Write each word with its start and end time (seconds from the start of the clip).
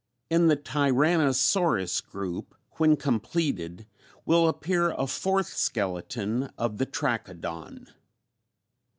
In 0.31 0.47
the 0.47 0.57
Tyrannosaurus 0.57 2.01
group 2.03 2.55
when 2.77 2.97
completed 2.97 3.85
will 4.25 4.47
appear 4.47 4.89
a 4.97 5.05
fourth 5.05 5.55
skeleton 5.55 6.45
of 6.57 6.79
the 6.79 6.87
Trachodon. 6.87 7.87